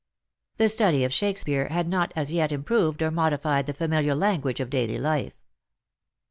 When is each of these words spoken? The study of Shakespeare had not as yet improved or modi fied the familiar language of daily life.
The 0.57 0.67
study 0.67 1.03
of 1.03 1.13
Shakespeare 1.13 1.67
had 1.67 1.87
not 1.87 2.11
as 2.15 2.31
yet 2.31 2.51
improved 2.51 3.03
or 3.03 3.11
modi 3.11 3.37
fied 3.37 3.67
the 3.67 3.73
familiar 3.75 4.15
language 4.15 4.59
of 4.59 4.71
daily 4.71 4.97
life. 4.97 5.33